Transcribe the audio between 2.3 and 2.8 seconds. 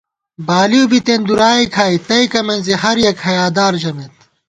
مِنزی